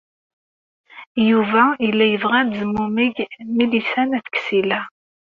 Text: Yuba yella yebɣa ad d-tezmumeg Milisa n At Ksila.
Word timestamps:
Yuba 1.29 1.63
yella 1.85 2.05
yebɣa 2.07 2.35
ad 2.39 2.47
d-tezmumeg 2.49 3.15
Milisa 3.55 4.03
n 4.07 4.15
At 4.17 4.27
Ksila. 4.37 4.81